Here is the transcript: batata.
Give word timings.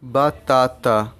batata. 0.00 1.19